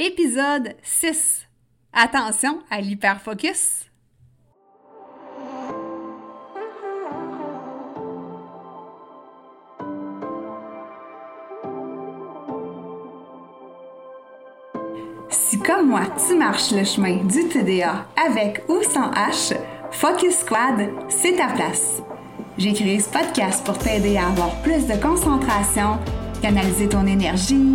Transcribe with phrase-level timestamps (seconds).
[0.00, 1.48] Épisode 6.
[1.92, 3.84] Attention à l'hyperfocus.
[15.28, 19.56] Si comme moi, tu marches le chemin du TDA avec ou sans H,
[19.90, 22.00] Focus Squad, c'est ta place.
[22.56, 25.98] J'ai créé ce podcast pour t'aider à avoir plus de concentration,
[26.40, 27.74] canaliser ton énergie,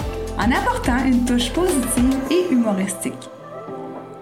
[0.37, 3.29] en apportant une touche positive et humoristique.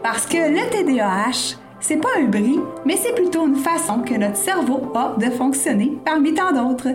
[0.04, 4.38] Parce que le TDAH, c'est pas un bris, mais c'est plutôt une façon que notre
[4.38, 6.90] cerveau a de fonctionner parmi tant d'autres.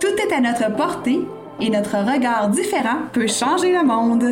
[0.00, 1.20] Tout est à notre portée
[1.60, 4.24] et notre regard différent peut changer le monde.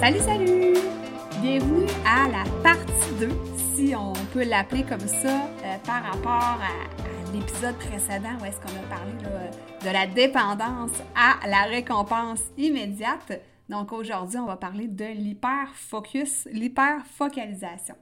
[0.00, 0.74] Salut, salut!
[1.42, 3.28] Bienvenue à la partie 2,
[3.96, 8.88] on peut l'appeler comme ça, euh, par rapport à, l'épisode précédent où est-ce qu'on a
[8.88, 9.12] parlé
[9.84, 13.40] de la dépendance à la récompense immédiate.
[13.68, 17.94] Donc aujourd'hui, on va parler de l'hyper-focus, l'hyper-focalisation.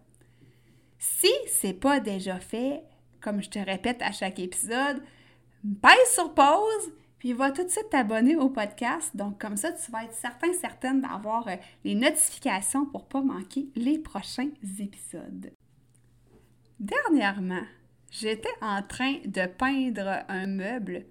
[0.98, 2.82] Si c'est pas déjà fait,
[3.20, 5.02] comme je te répète à chaque épisode,
[5.82, 9.14] pèse sur pause, puis va tout de suite t'abonner au podcast.
[9.14, 13.66] Donc, comme ça, tu vas être certain, certaine d'avoir euh, les notifications pour pas manquer
[13.74, 15.50] les prochains épisodes.
[16.80, 17.62] Dernièrement,
[18.10, 21.04] j'étais en train de peindre un meuble.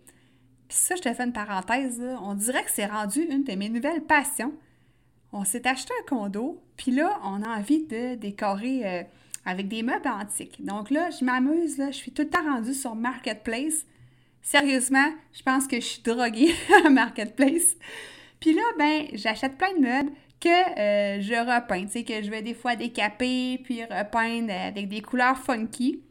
[0.68, 3.70] Puis ça, je te fais une parenthèse, on dirait que c'est rendu une de mes
[3.70, 4.54] nouvelles passions.
[5.32, 9.04] On s'est acheté un condo, puis là, on a envie de décorer euh,
[9.46, 10.64] avec des meubles antiques.
[10.64, 13.86] Donc là, je m'amuse, je suis tout le temps rendue sur Marketplace
[14.48, 17.76] Sérieusement, je pense que je suis droguée à Marketplace.
[18.40, 21.86] Puis là, ben, j'achète plein de meubles que euh, je repeins.
[21.86, 26.02] Tu sais, que je vais des fois décaper, puis repeindre avec des couleurs funky.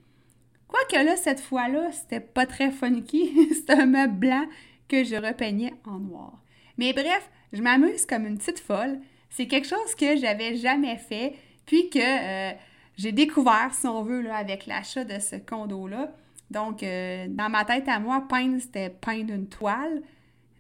[0.69, 3.33] Quoique là, cette fois-là, c'était pas très funky.
[3.55, 4.47] c'était un meuble blanc
[4.89, 6.39] que je repeignais en noir.
[6.79, 8.99] Mais bref, je m'amuse comme une petite folle.
[9.31, 11.35] C'est quelque chose que j'avais jamais fait,
[11.67, 12.53] puis que euh,
[12.97, 16.13] j'ai découvert, si on veut, avec l'achat de ce condo-là.
[16.51, 20.03] Donc, euh, dans ma tête à moi, peindre, c'était peindre une toile,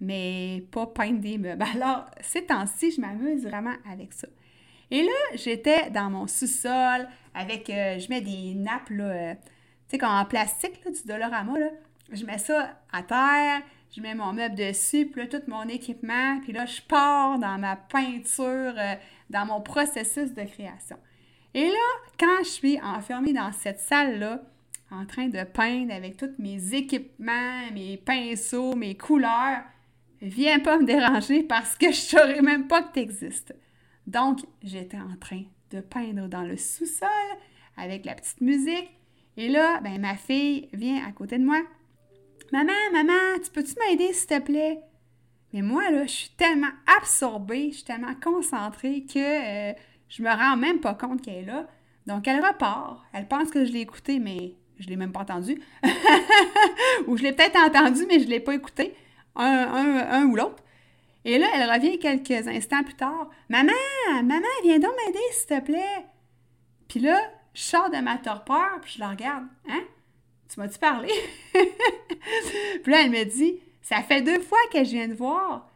[0.00, 1.62] mais pas peindre des meubles.
[1.74, 4.28] Alors, ces temps-ci, je m'amuse vraiment avec ça.
[4.90, 9.34] Et là, j'étais dans mon sous-sol avec, euh, je mets des nappes, là, euh,
[9.88, 11.68] tu sais, en plastique, là, du Dolorama, là.
[12.12, 16.38] Je mets ça à terre, je mets mon meuble dessus, puis là, tout mon équipement,
[16.40, 18.74] puis là, je pars dans ma peinture,
[19.28, 20.96] dans mon processus de création.
[21.52, 24.42] Et là, quand je suis enfermée dans cette salle-là,
[24.90, 29.62] en train de peindre avec tous mes équipements, mes pinceaux, mes couleurs,
[30.21, 33.54] viens pas me déranger parce que je saurais même pas que tu existes.
[34.06, 37.09] Donc, j'étais en train de peindre dans le sous-sol
[37.77, 38.91] avec la petite musique.
[39.37, 41.60] Et là, ben, ma fille vient à côté de moi.
[42.53, 44.81] Maman, maman, tu peux-tu m'aider, s'il te plaît?
[45.53, 49.19] Mais moi, là, je suis tellement absorbée, je suis tellement concentrée que
[49.71, 49.75] euh,
[50.09, 51.66] je me rends même pas compte qu'elle est là.
[52.06, 53.03] Donc, elle repart.
[53.12, 55.60] Elle pense que je l'ai écoutée, mais je l'ai même pas entendu.
[57.06, 58.94] ou je l'ai peut-être entendu, mais je l'ai pas écouté.
[59.36, 60.62] Un, ou l'autre.
[61.24, 63.28] Et là, elle revient quelques instants plus tard.
[63.48, 63.72] Maman,
[64.22, 66.06] maman, viens donc m'aider, s'il te plaît.
[66.88, 67.20] Puis là,
[67.52, 69.47] je sors de ma torpeur, puis je la regarde.
[69.69, 69.82] Hein?
[70.48, 71.10] Tu m'as-tu parlé?
[71.52, 75.68] puis là, elle me dit, ça fait deux fois que je viens de voir.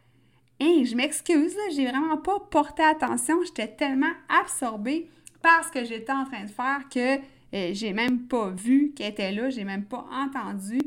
[0.60, 3.42] Hein, je m'excuse, j'ai vraiment pas porté attention.
[3.44, 5.08] J'étais tellement absorbée
[5.42, 7.16] par ce que j'étais en train de faire que
[7.54, 10.78] euh, j'ai même pas vu qu'elle était là, j'ai même pas entendu.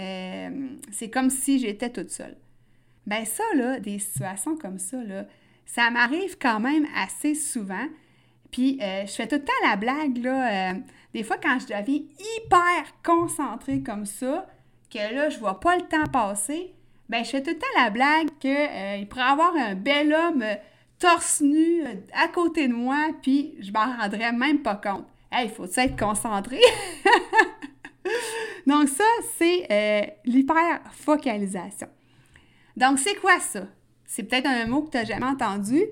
[0.00, 2.36] Euh, c'est comme si j'étais toute seule.
[3.06, 5.26] Ben ça, là, des situations comme ça, là,
[5.66, 7.86] ça m'arrive quand même assez souvent.
[8.50, 10.74] Puis euh, je fais tout le temps la blague, là.
[11.14, 12.00] des fois, quand je deviens
[12.36, 14.48] hyper concentrée comme ça,
[14.90, 16.72] que là, je vois pas le temps passer,
[17.08, 20.44] ben je fais tout le temps la blague qu'il pourrait avoir un bel homme
[20.98, 25.06] torse nu à côté de moi, puis je m'en rendrais même pas compte.
[25.32, 26.60] Hey, il faut être concentré?
[28.66, 29.04] Donc, ça,
[29.38, 31.88] c'est euh, l'hyper-focalisation.
[32.76, 33.66] Donc, c'est quoi ça?
[34.06, 35.82] C'est peut-être un mot que tu n'as jamais entendu.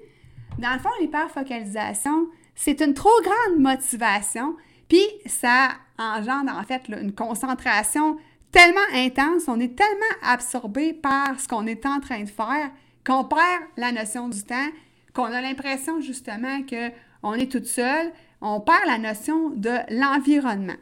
[0.58, 4.56] Dans le fond, l'hyper-focalisation, c'est une trop grande motivation,
[4.88, 8.16] puis ça engendre en fait une concentration
[8.50, 12.70] tellement intense, on est tellement absorbé par ce qu'on est en train de faire
[13.06, 14.68] qu'on perd la notion du temps,
[15.14, 20.76] qu'on a l'impression justement qu'on est toute seule, on perd la notion de l'environnement.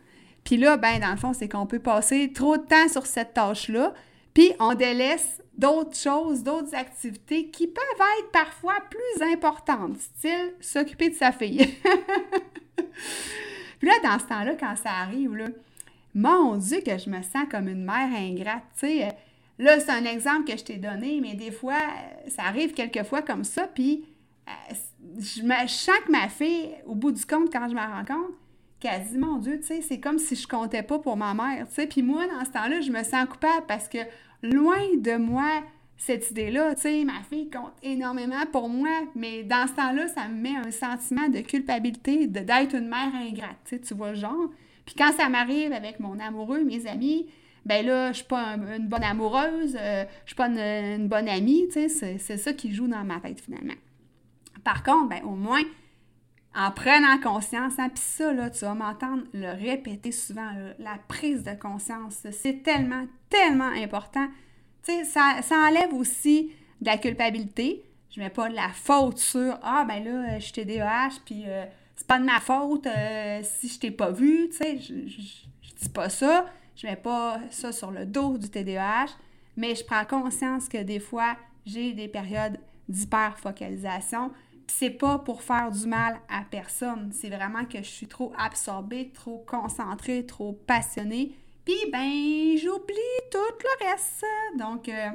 [0.47, 3.35] Puis là, ben, dans le fond, c'est qu'on peut passer trop de temps sur cette
[3.35, 3.93] tâche-là,
[4.33, 11.11] puis on délaisse d'autres choses, d'autres activités qui peuvent être parfois plus importantes, style s'occuper
[11.11, 11.67] de sa fille.
[12.77, 15.53] puis là, dans ce temps-là, quand ça arrive,
[16.15, 18.63] mon Dieu, que je me sens comme une mère ingrate.
[18.79, 19.01] Tu
[19.59, 21.81] là, c'est un exemple que je t'ai donné, mais des fois,
[22.29, 24.05] ça arrive quelquefois comme ça, puis
[24.47, 24.75] euh,
[25.19, 28.33] je, me, sens que ma fille, au bout du compte, quand je me rends compte,
[28.99, 31.75] dit, mon Dieu, tu sais, c'est comme si je comptais pas pour ma mère, tu
[31.75, 31.87] sais.
[31.87, 33.99] Puis moi, dans ce temps-là, je me sens coupable parce que
[34.43, 35.63] loin de moi,
[35.97, 40.29] cette idée-là, tu sais, ma fille compte énormément pour moi, mais dans ce temps-là, ça
[40.29, 44.51] me met un sentiment de culpabilité d'être une mère ingrate, tu vois genre.
[44.85, 47.27] Puis quand ça m'arrive avec mon amoureux, mes amis,
[47.65, 51.67] ben là, je suis pas une bonne amoureuse, euh, je suis pas une, bonne amie,
[51.73, 53.75] tu sais, c'est ça qui joue dans ma tête finalement.
[54.63, 55.63] Par contre, ben au moins,
[56.57, 61.43] en prenant conscience, hein, puis ça, là, tu vas m'entendre le répéter souvent, la prise
[61.43, 64.27] de conscience, c'est tellement, tellement important.
[64.83, 66.51] Tu sais, ça, ça enlève aussi
[66.81, 67.85] de la culpabilité.
[68.11, 71.45] Je mets pas de la faute sur «Ah, ben là, je suis TDAH, puis...
[71.47, 71.65] Euh,
[71.97, 75.89] c'est pas de ma faute euh, si je t'ai pas vu, tu sais, je, dis
[75.93, 79.07] pas ça, je mets pas ça sur le dos du TDAH,
[79.57, 82.59] mais je prends conscience que des fois, j'ai des périodes
[82.89, 88.07] d'hyperfocalisation, puis c'est pas pour faire du mal à personne, c'est vraiment que je suis
[88.07, 91.33] trop absorbée, trop concentrée, trop passionnée,
[91.67, 92.95] puis ben, j'oublie
[93.31, 94.25] tout le reste.
[94.57, 95.11] Donc, euh,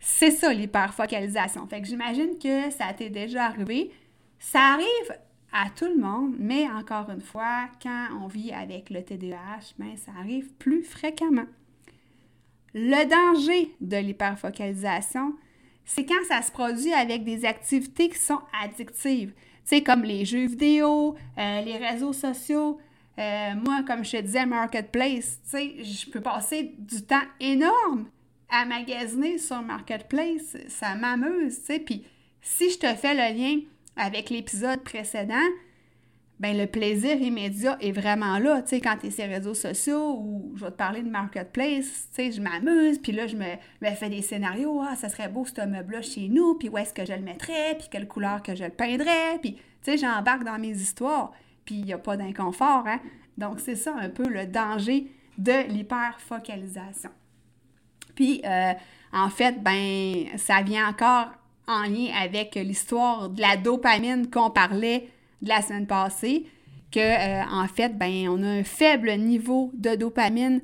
[0.00, 1.66] c'est ça l'hyperfocalisation.
[1.66, 3.90] Fait que j'imagine que ça t'est déjà arrivé.
[4.38, 5.18] Ça arrive
[5.52, 9.96] à tout le monde, mais encore une fois, quand on vit avec le TDAH, ben,
[9.96, 11.46] ça arrive plus fréquemment.
[12.72, 15.34] Le danger de l'hyperfocalisation,
[15.84, 20.24] c'est quand ça se produit avec des activités qui sont addictives, tu sais, comme les
[20.24, 22.78] jeux vidéo, euh, les réseaux sociaux.
[23.18, 28.06] Euh, moi, comme je te disais, Marketplace, tu sais, je peux passer du temps énorme
[28.50, 30.56] à magasiner sur Marketplace.
[30.68, 31.78] Ça m'amuse, tu sais.
[31.78, 32.04] Puis
[32.40, 33.60] si je te fais le lien
[33.96, 35.34] avec l'épisode précédent,
[36.40, 38.62] ben le plaisir immédiat est vraiment là.
[38.62, 41.08] Tu sais, quand tu es sur les réseaux sociaux ou je vais te parler de
[41.08, 43.44] marketplace, tu sais, je m'amuse, puis là, je me,
[43.94, 44.82] fais des scénarios.
[44.82, 47.76] Ah, ça serait beau ce meuble-là chez nous, puis où est-ce que je le mettrais,
[47.78, 51.32] puis quelle couleur que je le peindrais, puis tu sais, j'embarque dans mes histoires,
[51.64, 53.00] puis il n'y a pas d'inconfort, hein.
[53.36, 57.10] Donc, c'est ça un peu le danger de l'hyperfocalisation.
[58.14, 58.72] Puis, euh,
[59.12, 61.32] en fait, ben, ça vient encore
[61.66, 65.08] en lien avec l'histoire de la dopamine qu'on parlait
[65.44, 66.46] de la semaine passée,
[66.90, 70.60] que euh, en fait, ben, on a un faible niveau de dopamine.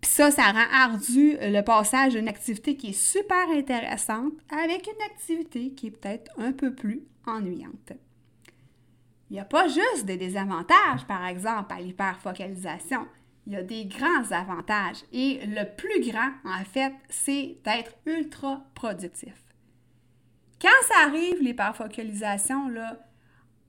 [0.00, 5.02] Puis ça, ça rend ardu le passage d'une activité qui est super intéressante avec une
[5.04, 7.92] activité qui est peut-être un peu plus ennuyante.
[9.30, 13.06] Il n'y a pas juste des désavantages, par exemple, à l'hyperfocalisation.
[13.46, 15.04] Il y a des grands avantages.
[15.12, 19.34] Et le plus grand, en fait, c'est d'être ultra productif.
[20.60, 22.98] Quand ça arrive, l'hyperfocalisation, là,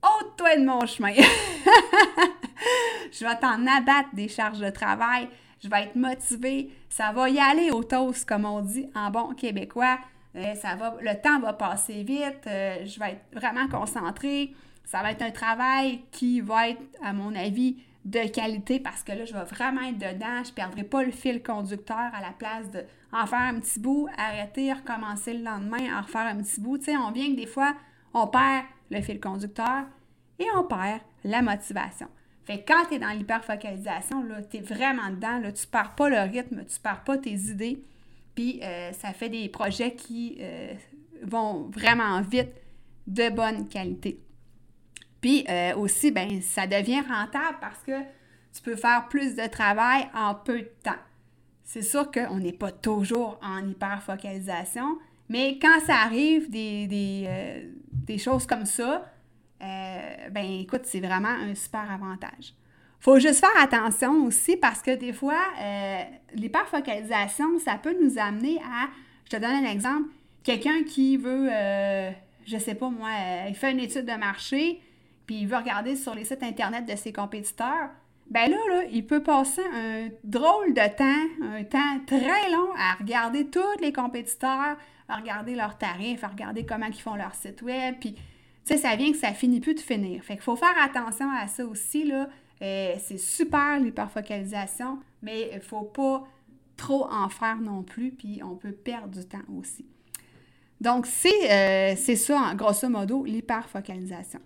[0.02, 1.12] ôte-toi de mon chemin.
[3.12, 5.28] je vais t'en abattre des charges de travail.
[5.62, 6.70] Je vais être motivée.
[6.88, 9.98] Ça va y aller au toast, comme on dit en bon québécois.
[10.36, 12.46] Euh, ça va, le temps va passer vite.
[12.46, 14.54] Euh, je vais être vraiment concentrée.
[14.84, 19.12] Ça va être un travail qui va être, à mon avis, de qualité parce que
[19.12, 20.42] là, je vais vraiment être dedans.
[20.42, 23.80] Je ne perdrai pas le fil conducteur à la place de en faire un petit
[23.80, 26.78] bout, arrêter, recommencer le lendemain, en refaire un petit bout.
[26.78, 27.74] Tu sais, on vient que des fois,
[28.14, 29.84] on perd le fil conducteur
[30.38, 32.08] et on perd la motivation.
[32.44, 35.94] Fait que quand tu es dans l'hyperfocalisation, tu es vraiment dedans, là, tu ne perds
[35.94, 37.84] pas le rythme, tu ne perds pas tes idées,
[38.34, 40.72] puis euh, ça fait des projets qui euh,
[41.22, 42.52] vont vraiment vite,
[43.06, 44.20] de bonne qualité.
[45.20, 48.00] Puis euh, aussi, ben, ça devient rentable parce que
[48.52, 50.98] tu peux faire plus de travail en peu de temps.
[51.64, 56.88] C'est sûr qu'on n'est pas toujours en hyper-focalisation, mais quand ça arrive, des,
[58.08, 59.10] euh, choses comme ça,
[59.62, 62.54] euh, ben écoute, c'est vraiment un super avantage.
[62.98, 66.02] faut juste faire attention aussi parce que des fois, euh,
[66.34, 68.88] l'hyperfocalisation, ça peut nous amener à,
[69.24, 70.08] je te donne un exemple,
[70.42, 71.50] quelqu'un qui veut,
[72.46, 73.10] je sais pas moi,
[73.48, 74.80] il fait une étude de marché,
[75.26, 77.90] puis il veut regarder sur les sites Internet de ses compétiteurs,
[78.30, 83.46] ben là, il peut passer un drôle de temps, un temps très long à regarder
[83.46, 84.76] tous les compétiteurs,
[85.08, 88.20] à regarder leurs tarifs, à regarder comment ils font leur site web, puis, tu
[88.64, 90.22] sais, ça vient que ça finit plus de finir.
[90.22, 92.28] Fait qu'il faut faire attention à ça aussi, là.
[92.62, 96.24] Euh, c'est super l'hyperfocalisation, mais il faut pas
[96.76, 99.86] trop en faire non plus, puis on peut perdre du temps aussi.
[100.80, 104.40] Donc, c'est ça, grosso modo, l'hyperfocalisation.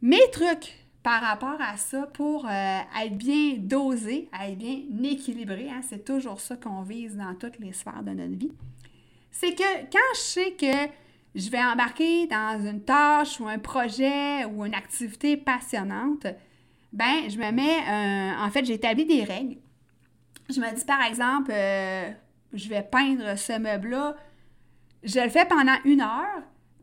[0.00, 5.80] Mes trucs par rapport à ça pour euh, être bien dosé, être bien équilibré, hein,
[5.82, 8.52] c'est toujours ça qu'on vise dans toutes les sphères de notre vie,
[9.30, 10.90] c'est que quand je sais que
[11.34, 16.26] je vais embarquer dans une tâche ou un projet ou une activité passionnante,
[16.92, 19.56] ben je me mets, en fait, j'établis des règles.
[20.50, 22.10] Je me dis par exemple, euh,
[22.52, 24.16] je vais peindre ce meuble-là,
[25.02, 26.42] je le fais pendant une heure,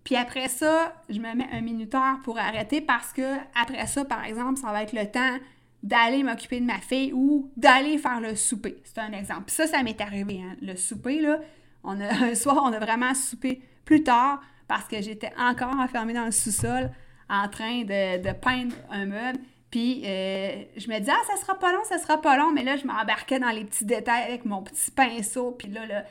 [0.09, 4.25] puis après ça, je me mets un minuteur pour arrêter parce que après ça, par
[4.25, 5.37] exemple, ça va être le temps
[5.83, 8.81] d'aller m'occuper de ma fille ou d'aller faire le souper.
[8.85, 9.43] C'est un exemple.
[9.45, 10.41] Puis ça, ça m'est arrivé.
[10.43, 10.55] Hein.
[10.63, 11.39] Le souper, là,
[11.83, 16.13] on a, un soir, on a vraiment soupé plus tard parce que j'étais encore enfermée
[16.13, 16.89] dans le sous-sol
[17.29, 19.37] en train de, peindre un meuble.
[19.69, 22.51] Puis euh, je me disais, ah, ça sera pas long, ça sera pas long.
[22.51, 25.51] Mais là, je m'embarquais dans les petits détails avec mon petit pinceau.
[25.51, 26.03] Puis là, là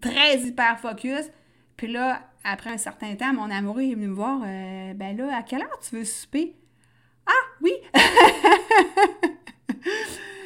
[0.00, 1.30] très hyper focus.
[1.76, 4.40] Puis là, après un certain temps, mon amoureux est venu me voir.
[4.44, 6.54] Euh, ben là, à quelle heure tu veux souper?
[7.26, 7.72] Ah, oui!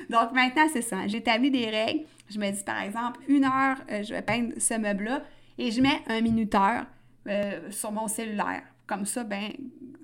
[0.08, 1.06] Donc maintenant, c'est ça.
[1.06, 2.04] J'établis des règles.
[2.28, 5.22] Je me dis, par exemple, une heure, euh, je vais peindre ce meuble-là
[5.58, 6.86] et je mets un minuteur
[7.28, 8.62] euh, sur mon cellulaire.
[8.86, 9.52] Comme ça, ben,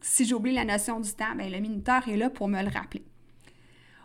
[0.03, 3.03] si j'oublie la notion du temps, ben, le minuteur est là pour me le rappeler.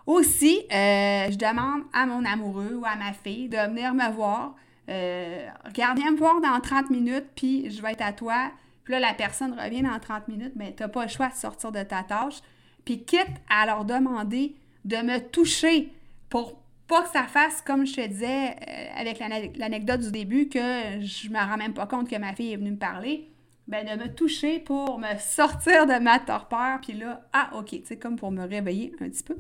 [0.08, 4.56] Aussi, je demande à mon amoureux ou à ma fille de venir me voir
[4.92, 8.52] euh, regarde, viens me voir dans 30 minutes, puis je vais être à toi.
[8.84, 11.36] Puis là, la personne revient dans 30 minutes, mais tu n'as pas le choix de
[11.36, 12.42] sortir de ta tâche.
[12.84, 14.56] Puis quitte à leur demander
[14.86, 15.94] de me toucher
[16.30, 19.20] pour pas que ça fasse, comme je te disais euh, avec
[19.56, 20.60] l'anecdote du début, que
[21.00, 23.30] je me rends même pas compte que ma fille est venue me parler,
[23.68, 27.98] ben de me toucher pour me sortir de ma torpeur, puis là, ah ok, sais,
[27.98, 29.38] comme pour me réveiller un petit peu.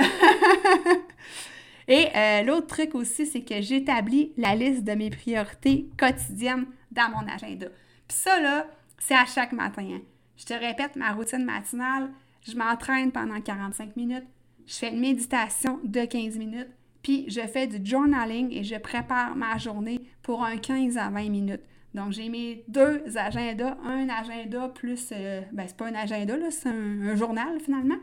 [1.90, 7.10] Et euh, l'autre truc aussi, c'est que j'établis la liste de mes priorités quotidiennes dans
[7.10, 7.66] mon agenda.
[8.06, 8.66] Puis ça, là,
[8.98, 9.86] c'est à chaque matin.
[9.90, 10.00] Hein.
[10.36, 12.10] Je te répète, ma routine matinale,
[12.48, 14.24] je m'entraîne pendant 45 minutes,
[14.66, 16.70] je fais une méditation de 15 minutes,
[17.02, 21.28] puis je fais du journaling et je prépare ma journée pour un 15 à 20
[21.28, 21.62] minutes.
[21.92, 26.50] Donc, j'ai mes deux agendas, un agenda plus, euh, ben, c'est pas un agenda, là,
[26.52, 27.98] c'est un, journal finalement.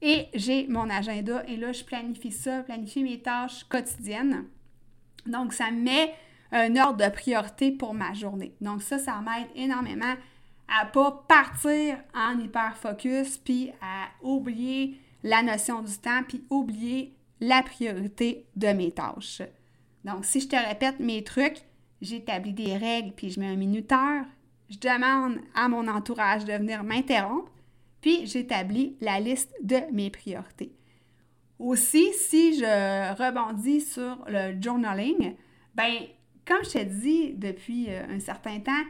[0.00, 4.44] Et j'ai mon agenda et là, je planifie ça, planifie mes tâches quotidiennes.
[5.26, 6.14] Donc, ça met
[6.52, 8.54] un ordre de priorité pour ma journée.
[8.60, 10.14] Donc, ça, ça m'aide énormément
[10.68, 16.44] à ne pas partir en hyper focus puis à oublier la notion du temps puis
[16.50, 19.42] oublier la priorité de mes tâches.
[20.04, 21.62] Donc, si je te répète mes trucs,
[22.00, 24.24] j'établis des règles puis je mets un minuteur.
[24.70, 27.50] Je demande à mon entourage de venir m'interrompre
[28.00, 30.72] puis j'établis la liste de mes priorités.
[31.58, 35.34] Aussi, si je rebondis sur le journaling,
[35.74, 35.92] ben
[36.46, 38.84] comme je t'ai dit depuis euh, un certain temps,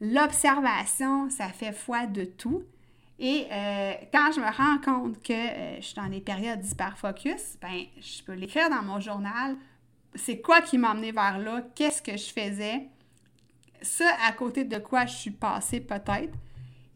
[0.00, 2.64] l'observation, ça fait foi de tout.
[3.18, 7.56] Et euh, quand je me rends compte que euh, je suis dans des périodes d'hyperfocus,
[7.60, 9.56] ben je peux l'écrire dans mon journal.
[10.16, 11.62] C'est quoi qui m'a amené vers là?
[11.74, 12.88] Qu'est-ce que je faisais?
[13.82, 16.36] Ça, à côté de quoi je suis passée peut-être.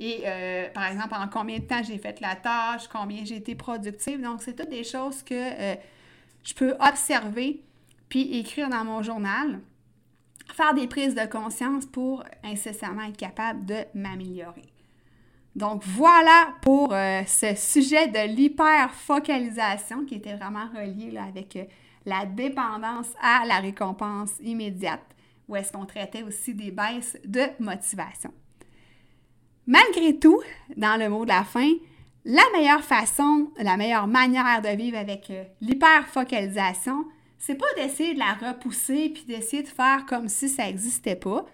[0.01, 3.55] Et euh, par exemple, en combien de temps j'ai fait la tâche, combien j'ai été
[3.55, 4.21] productive.
[4.21, 5.75] Donc, c'est toutes des choses que euh,
[6.45, 7.63] je peux observer
[8.09, 9.61] puis écrire dans mon journal,
[10.55, 14.73] faire des prises de conscience pour incessamment être capable de m'améliorer.
[15.55, 21.59] Donc voilà pour euh, ce sujet de l'hyperfocalisation qui était vraiment relié avec
[22.07, 25.05] la dépendance à la récompense immédiate,
[25.49, 28.33] où est-ce qu'on traitait aussi des baisses de motivation.
[29.69, 30.41] Malgré tout,
[30.79, 31.71] dans le mot de la fin,
[32.25, 37.05] la meilleure façon, la meilleure manière de vivre avec euh, l'hyperfocalisation,
[37.39, 41.45] c'est pas d'essayer de la repousser puis d'essayer de faire comme si ça n'existait pas.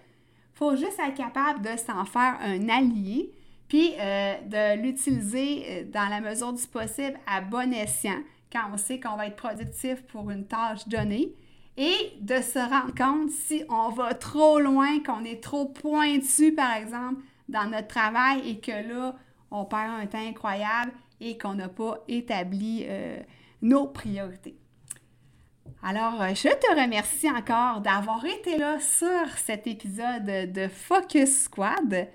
[0.53, 3.33] faut juste être capable de s'en faire un allié
[3.67, 8.77] puis euh, de l'utiliser euh, dans la mesure du possible à bon escient quand on
[8.77, 11.33] sait qu'on va être productif pour une tâche donnée
[11.75, 16.75] et de se rendre compte si on va trop loin, qu'on est trop pointu, par
[16.75, 17.19] exemple,
[17.49, 19.15] dans notre travail et que là,
[19.51, 23.19] on perd un temps incroyable et qu'on n'a pas établi euh,
[23.61, 24.57] nos priorités.
[25.83, 32.07] Alors, euh, je te remercie encore d'avoir été là sur cet épisode de Focus Squad.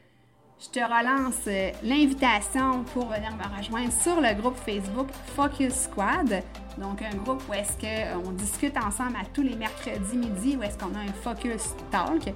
[0.62, 6.42] Je te relance euh, l'invitation pour venir me rejoindre sur le groupe Facebook Focus Squad.
[6.76, 10.76] Donc, un groupe où est-ce qu'on discute ensemble à tous les mercredis midi, où est-ce
[10.76, 12.34] qu'on a un Focus Talk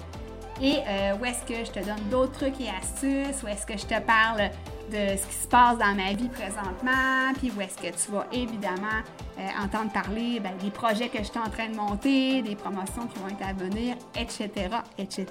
[0.60, 3.76] et euh, où est-ce que je te donne d'autres trucs et astuces, où est-ce que
[3.76, 4.50] je te parle
[4.90, 8.26] de ce qui se passe dans ma vie présentement, puis où est-ce que tu vas
[8.32, 9.00] évidemment
[9.38, 13.06] euh, entendre parler ben, des projets que je suis en train de monter, des promotions
[13.06, 14.50] qui vont être à venir, etc.,
[14.98, 15.26] etc.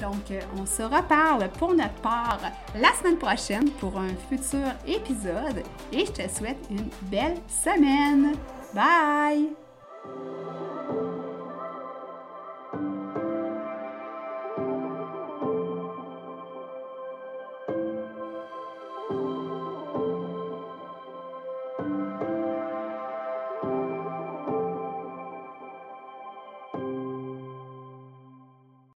[0.00, 2.40] Donc, euh, on se reparle pour notre part
[2.74, 8.32] la semaine prochaine pour un futur épisode et je te souhaite une belle semaine.
[8.74, 9.61] Bye!